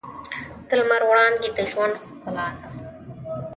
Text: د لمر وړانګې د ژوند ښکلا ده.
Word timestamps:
د 0.67 0.69
لمر 0.79 1.01
وړانګې 1.09 1.49
د 1.57 1.59
ژوند 1.71 1.93
ښکلا 2.03 2.47
ده. 2.59 2.67